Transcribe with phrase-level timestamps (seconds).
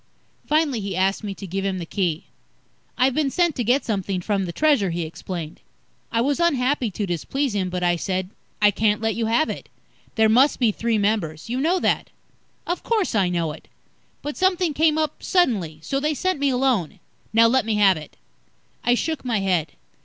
[0.47, 2.23] Finally, he asked me to give him the Key.
[2.97, 5.59] "I've been sent to get something from the Treasure," he explained.
[6.11, 9.69] I was unhappy to displease him, but I said, "I can't let you have it.
[10.15, 11.51] There must be three members.
[11.51, 12.09] You know that."
[12.65, 13.67] "Of course, I know it.
[14.23, 16.99] But something came up suddenly, so they sent me alone.
[17.31, 18.17] Now, let me have it."
[18.83, 19.73] I shook my head.